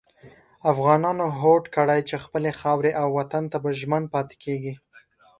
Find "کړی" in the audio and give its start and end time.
1.75-1.99